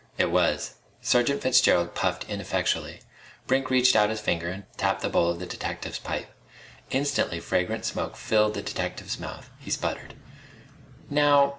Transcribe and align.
It 0.17 0.31
was. 0.31 0.77
Sergeant 1.03 1.43
Fitzgerald 1.43 1.93
puffed 1.93 2.23
ineffectually. 2.27 3.01
Brink 3.45 3.69
reached 3.69 3.95
out 3.95 4.09
his 4.09 4.19
finger 4.19 4.47
and 4.49 4.63
tapped 4.75 5.01
the 5.03 5.09
bowl 5.09 5.29
of 5.29 5.37
the 5.37 5.45
detective's 5.45 5.99
pipe. 5.99 6.25
Instantly 6.89 7.39
fragrant 7.39 7.85
smoke 7.85 8.17
filled 8.17 8.55
the 8.55 8.63
detective's 8.63 9.19
mouth. 9.19 9.51
He 9.59 9.69
sputtered. 9.69 10.15
"Now.... 11.11 11.49